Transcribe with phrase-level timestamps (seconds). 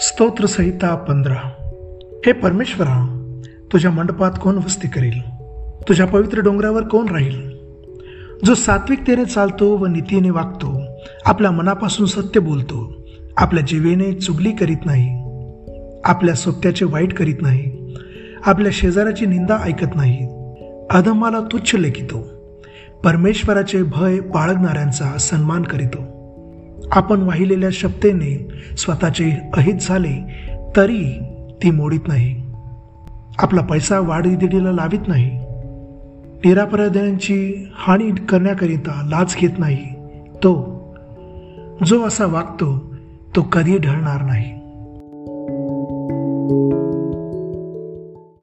[0.00, 1.40] स्तोत्रसहिता पंधरा
[2.26, 2.94] हे परमेश्वरा
[3.72, 5.20] तुझ्या मंडपात कोण वस्ती करील
[5.88, 7.40] तुझ्या पवित्र डोंगरावर कोण राहील
[8.44, 10.82] जो सात्विकतेने चालतो व नीतीने वागतो
[11.26, 12.78] आपल्या मनापासून सत्य बोलतो
[13.36, 15.08] आपल्या जीवेने चुगली करीत नाही
[16.04, 17.96] आपल्या सोबत्याचे वाईट करीत नाही
[18.46, 20.26] आपल्या शेजाऱ्याची निंदा ऐकत नाही
[20.90, 22.22] अधमाला तुच्छ लेखितो
[23.04, 26.09] परमेश्वराचे भय बाळगणाऱ्यांचा सन्मान करीतो
[26.92, 30.44] आपण वाहिलेल्या शब्देने स्वतःचे अहित झाले
[30.76, 31.22] तरी
[31.62, 32.42] ती मोडीत नाही.
[33.38, 35.30] आपला पैसा वाढदिडीला लावित नाही.
[36.44, 39.86] निरापराध्यांची हानी करण्याकरिता लाच घेत नाही.
[40.36, 40.80] तो
[41.86, 42.94] जो असा वागतो
[43.36, 44.59] तो कधी ढळणार नाही.